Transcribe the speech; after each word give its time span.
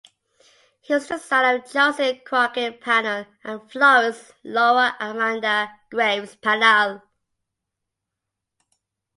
He 0.81 0.95
was 0.95 1.07
the 1.09 1.19
son 1.19 1.55
of 1.57 1.71
Joseph 1.71 2.23
Crockett 2.23 2.81
Pannell 2.81 3.27
and 3.43 3.71
Florence 3.71 4.33
Laura 4.43 4.95
Amanda 4.99 5.79
(Graves) 5.91 6.33
Pannell. 6.37 7.03